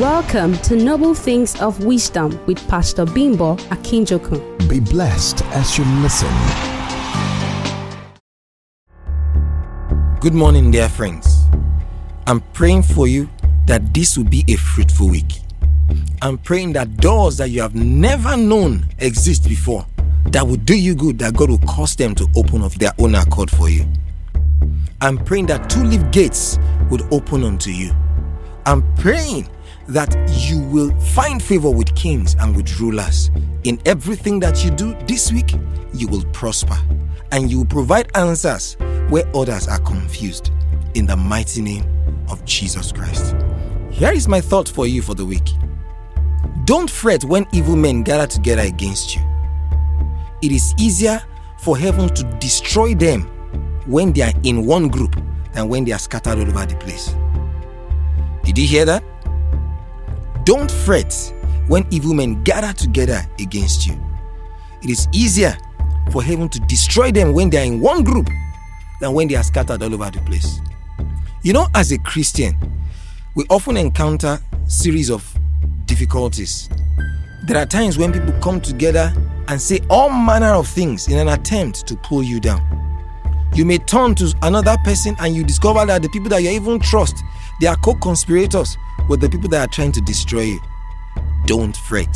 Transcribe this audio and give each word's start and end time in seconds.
Welcome 0.00 0.58
to 0.62 0.74
Noble 0.74 1.14
Things 1.14 1.60
of 1.60 1.84
Wisdom 1.84 2.44
with 2.46 2.58
Pastor 2.66 3.04
Bimbo 3.06 3.54
Akinjokun. 3.70 4.68
Be 4.68 4.80
blessed 4.80 5.44
as 5.52 5.78
you 5.78 5.84
listen. 6.02 6.28
Good 10.18 10.34
morning, 10.34 10.72
dear 10.72 10.88
friends. 10.88 11.44
I'm 12.26 12.40
praying 12.54 12.82
for 12.82 13.06
you 13.06 13.30
that 13.66 13.94
this 13.94 14.18
will 14.18 14.24
be 14.24 14.44
a 14.48 14.56
fruitful 14.56 15.10
week. 15.10 15.38
I'm 16.22 16.38
praying 16.38 16.72
that 16.72 16.96
doors 16.96 17.36
that 17.36 17.50
you 17.50 17.62
have 17.62 17.76
never 17.76 18.36
known 18.36 18.86
exist 18.98 19.48
before 19.48 19.86
that 20.30 20.44
will 20.44 20.56
do 20.56 20.76
you 20.76 20.96
good, 20.96 21.20
that 21.20 21.36
God 21.36 21.50
will 21.50 21.58
cause 21.58 21.94
them 21.94 22.16
to 22.16 22.26
open 22.34 22.62
of 22.62 22.76
their 22.80 22.90
own 22.98 23.14
accord 23.14 23.48
for 23.48 23.70
you. 23.70 23.86
I'm 25.00 25.18
praying 25.18 25.46
that 25.46 25.70
two 25.70 25.84
leaf 25.84 26.02
gates 26.10 26.58
would 26.90 27.02
open 27.12 27.44
unto 27.44 27.70
you. 27.70 27.94
I'm 28.66 28.82
praying 28.96 29.48
that 29.88 30.14
you 30.48 30.60
will 30.60 30.90
find 30.98 31.42
favor 31.42 31.70
with 31.70 31.94
kings 31.94 32.36
and 32.40 32.56
with 32.56 32.80
rulers. 32.80 33.30
In 33.64 33.80
everything 33.86 34.40
that 34.40 34.64
you 34.64 34.70
do 34.70 34.94
this 35.06 35.32
week, 35.32 35.54
you 35.92 36.08
will 36.08 36.24
prosper 36.32 36.76
and 37.32 37.50
you 37.50 37.58
will 37.58 37.66
provide 37.66 38.10
answers 38.16 38.76
where 39.08 39.24
others 39.34 39.68
are 39.68 39.80
confused. 39.80 40.50
In 40.94 41.06
the 41.06 41.16
mighty 41.16 41.60
name 41.60 41.84
of 42.28 42.44
Jesus 42.44 42.92
Christ. 42.92 43.34
Here 43.90 44.12
is 44.12 44.28
my 44.28 44.40
thought 44.40 44.68
for 44.68 44.86
you 44.86 45.02
for 45.02 45.14
the 45.14 45.24
week. 45.24 45.50
Don't 46.64 46.88
fret 46.88 47.24
when 47.24 47.46
evil 47.52 47.76
men 47.76 48.02
gather 48.02 48.26
together 48.26 48.62
against 48.62 49.14
you. 49.14 49.22
It 50.42 50.52
is 50.52 50.74
easier 50.78 51.22
for 51.58 51.76
heaven 51.76 52.08
to 52.14 52.24
destroy 52.38 52.94
them 52.94 53.22
when 53.86 54.12
they 54.12 54.22
are 54.22 54.32
in 54.42 54.66
one 54.66 54.88
group 54.88 55.16
than 55.52 55.68
when 55.68 55.84
they 55.84 55.92
are 55.92 55.98
scattered 55.98 56.38
all 56.38 56.48
over 56.48 56.66
the 56.66 56.76
place. 56.76 57.14
Did 58.44 58.58
you 58.58 58.66
hear 58.66 58.84
that? 58.84 59.02
Don't 60.44 60.70
fret 60.70 61.32
when 61.68 61.86
evil 61.90 62.12
men 62.12 62.42
gather 62.42 62.72
together 62.72 63.22
against 63.38 63.86
you. 63.86 63.98
It 64.82 64.90
is 64.90 65.08
easier 65.12 65.56
for 66.12 66.22
heaven 66.22 66.48
to 66.50 66.60
destroy 66.60 67.10
them 67.10 67.32
when 67.32 67.48
they 67.48 67.58
are 67.58 67.64
in 67.64 67.80
one 67.80 68.04
group 68.04 68.28
than 69.00 69.14
when 69.14 69.28
they 69.28 69.36
are 69.36 69.42
scattered 69.42 69.82
all 69.82 69.94
over 69.94 70.10
the 70.10 70.20
place. 70.20 70.60
You 71.42 71.54
know, 71.54 71.66
as 71.74 71.92
a 71.92 71.98
Christian, 71.98 72.54
we 73.34 73.44
often 73.48 73.76
encounter 73.78 74.38
series 74.66 75.10
of 75.10 75.34
difficulties. 75.86 76.68
There 77.46 77.56
are 77.56 77.66
times 77.66 77.96
when 77.96 78.12
people 78.12 78.32
come 78.40 78.60
together 78.60 79.12
and 79.48 79.60
say 79.60 79.80
all 79.88 80.10
manner 80.10 80.52
of 80.54 80.68
things 80.68 81.08
in 81.08 81.18
an 81.18 81.28
attempt 81.28 81.86
to 81.86 81.96
pull 81.96 82.22
you 82.22 82.38
down. 82.40 82.62
You 83.54 83.64
may 83.64 83.78
turn 83.78 84.14
to 84.16 84.34
another 84.42 84.76
person 84.84 85.16
and 85.20 85.34
you 85.34 85.44
discover 85.44 85.86
that 85.86 86.02
the 86.02 86.08
people 86.08 86.28
that 86.30 86.42
you 86.42 86.50
even 86.50 86.80
trust, 86.80 87.16
they 87.60 87.66
are 87.66 87.76
co-conspirators 87.76 88.76
with 89.08 89.20
the 89.20 89.28
people 89.28 89.48
that 89.50 89.68
are 89.68 89.72
trying 89.72 89.92
to 89.92 90.00
destroy 90.00 90.42
you. 90.42 90.60
Don't 91.46 91.76
fret. 91.76 92.12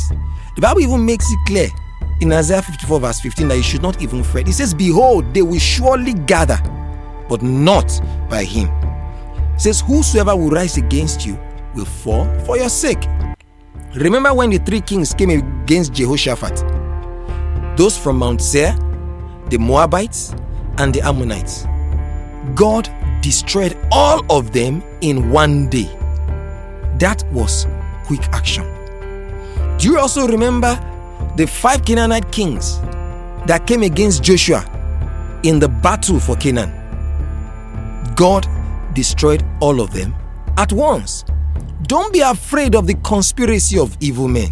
The 0.55 0.61
Bible 0.61 0.81
even 0.81 1.05
makes 1.05 1.31
it 1.31 1.39
clear 1.45 1.69
in 2.21 2.33
Isaiah 2.33 2.61
54 2.61 2.99
verse 2.99 3.19
15 3.21 3.47
that 3.47 3.57
you 3.57 3.63
should 3.63 3.81
not 3.81 4.01
even 4.01 4.23
fret. 4.23 4.47
It 4.47 4.53
says, 4.53 4.73
Behold, 4.73 5.33
they 5.33 5.41
will 5.41 5.59
surely 5.59 6.13
gather, 6.13 6.59
but 7.29 7.41
not 7.41 8.01
by 8.29 8.43
him. 8.43 8.67
It 9.55 9.61
says, 9.61 9.81
Whosoever 9.81 10.35
will 10.35 10.49
rise 10.49 10.77
against 10.77 11.25
you 11.25 11.39
will 11.75 11.85
fall 11.85 12.25
for 12.45 12.57
your 12.57 12.69
sake. 12.69 13.07
Remember 13.95 14.33
when 14.33 14.49
the 14.49 14.57
three 14.59 14.81
kings 14.81 15.13
came 15.13 15.29
against 15.29 15.93
Jehoshaphat? 15.93 16.57
Those 17.77 17.97
from 17.97 18.17
Mount 18.17 18.41
Seir, 18.41 18.73
the 19.49 19.57
Moabites, 19.57 20.33
and 20.77 20.93
the 20.93 21.01
Ammonites. 21.01 21.65
God 22.55 22.87
destroyed 23.21 23.77
all 23.91 24.25
of 24.31 24.51
them 24.51 24.83
in 25.01 25.29
one 25.31 25.69
day. 25.69 25.89
That 26.99 27.23
was 27.31 27.67
quick 28.05 28.23
action. 28.31 28.65
Do 29.77 29.87
you 29.87 29.97
also 29.97 30.27
remember 30.27 30.75
the 31.35 31.47
five 31.47 31.85
Canaanite 31.85 32.31
kings 32.31 32.79
that 33.45 33.65
came 33.65 33.83
against 33.83 34.23
Joshua 34.23 34.65
in 35.43 35.59
the 35.59 35.69
battle 35.69 36.19
for 36.19 36.35
Canaan? 36.35 36.73
God 38.15 38.47
destroyed 38.93 39.43
all 39.61 39.79
of 39.79 39.93
them 39.93 40.13
at 40.57 40.73
once. 40.73 41.23
Don't 41.83 42.11
be 42.11 42.19
afraid 42.19 42.75
of 42.75 42.87
the 42.87 42.95
conspiracy 42.95 43.79
of 43.79 43.95
evil 44.01 44.27
men. 44.27 44.51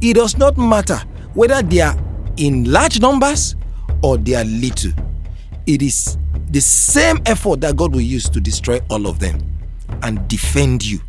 It 0.00 0.14
does 0.14 0.38
not 0.38 0.56
matter 0.56 0.96
whether 1.34 1.60
they 1.62 1.80
are 1.80 1.96
in 2.36 2.70
large 2.70 3.00
numbers 3.00 3.56
or 4.02 4.16
they 4.16 4.34
are 4.34 4.44
little. 4.44 4.92
It 5.66 5.82
is 5.82 6.16
the 6.50 6.60
same 6.60 7.20
effort 7.26 7.60
that 7.60 7.76
God 7.76 7.92
will 7.92 8.00
use 8.00 8.28
to 8.30 8.40
destroy 8.40 8.80
all 8.90 9.06
of 9.06 9.18
them 9.18 9.40
and 10.02 10.26
defend 10.28 10.84
you 10.84 11.00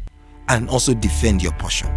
and 0.49 0.69
also 0.69 0.93
defend 0.93 1.41
your 1.41 1.53
portion. 1.53 1.89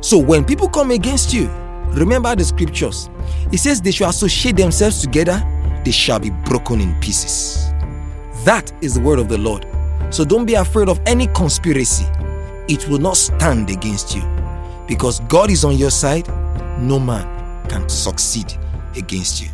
So 0.00 0.18
when 0.18 0.44
people 0.44 0.68
come 0.68 0.90
against 0.90 1.32
you, 1.32 1.48
remember 1.88 2.34
the 2.36 2.44
scriptures. 2.44 3.10
It 3.50 3.58
says 3.58 3.80
they 3.80 3.90
shall 3.90 4.10
associate 4.10 4.56
themselves 4.56 5.00
together, 5.00 5.42
they 5.84 5.90
shall 5.90 6.20
be 6.20 6.30
broken 6.30 6.80
in 6.80 6.98
pieces. 7.00 7.70
That 8.44 8.72
is 8.80 8.94
the 8.94 9.00
word 9.00 9.18
of 9.18 9.28
the 9.28 9.38
Lord. 9.38 9.66
So 10.10 10.24
don't 10.24 10.46
be 10.46 10.54
afraid 10.54 10.88
of 10.88 11.00
any 11.06 11.26
conspiracy. 11.28 12.06
It 12.68 12.88
will 12.88 12.98
not 12.98 13.16
stand 13.16 13.70
against 13.70 14.14
you. 14.14 14.22
Because 14.86 15.20
God 15.20 15.50
is 15.50 15.64
on 15.64 15.76
your 15.76 15.90
side, 15.90 16.28
no 16.80 16.98
man 16.98 17.68
can 17.68 17.88
succeed 17.88 18.54
against 18.96 19.42
you. 19.42 19.48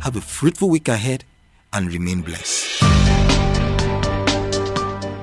Have 0.00 0.16
a 0.16 0.20
fruitful 0.20 0.70
week 0.70 0.88
ahead 0.88 1.24
and 1.72 1.92
remain 1.92 2.22
blessed. 2.22 2.82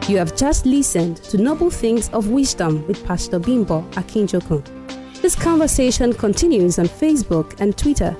You 0.09 0.17
have 0.17 0.35
just 0.35 0.65
listened 0.65 1.17
to 1.25 1.37
Noble 1.37 1.69
Things 1.69 2.09
of 2.09 2.29
Wisdom 2.29 2.85
with 2.87 3.05
Pastor 3.05 3.37
Bimbo 3.37 3.83
Akinjokun. 3.91 4.63
This 5.21 5.35
conversation 5.35 6.13
continues 6.13 6.79
on 6.79 6.85
Facebook 6.87 7.59
and 7.59 7.77
Twitter. 7.77 8.17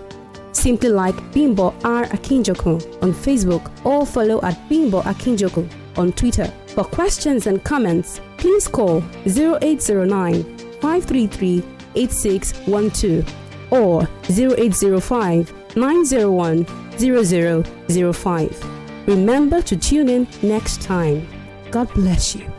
Simply 0.52 0.90
like 0.90 1.16
Bimbo 1.32 1.74
R. 1.84 2.06
Akinjokun 2.06 3.02
on 3.02 3.12
Facebook 3.14 3.72
or 3.86 4.06
follow 4.06 4.40
at 4.44 4.70
Bimbo 4.70 5.02
Akinjokun 5.02 5.72
on 5.98 6.12
Twitter. 6.14 6.54
For 6.68 6.84
questions 6.84 7.48
and 7.48 7.64
comments, 7.64 8.22
please 8.38 8.68
call 8.68 9.02
0809 9.26 10.44
533 10.82 11.64
8612 11.96 13.36
or 13.72 14.08
0805 14.30 15.76
901 15.76 16.66
0005. 17.00 19.08
Remember 19.08 19.62
to 19.62 19.78
tune 19.78 20.10
in 20.10 20.28
next 20.42 20.82
time. 20.82 21.26
God 21.72 21.92
bless 21.94 22.36
you. 22.36 22.52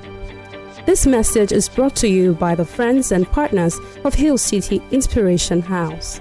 This 0.87 1.06
message 1.06 1.53
is 1.53 1.69
brought 1.69 1.95
to 1.97 2.09
you 2.09 2.33
by 2.34 2.55
the 2.55 2.65
friends 2.65 3.12
and 3.12 3.31
partners 3.31 3.78
of 4.05 4.15
Hill 4.15 4.39
City 4.39 4.81
Inspiration 4.91 5.61
House. 5.61 6.21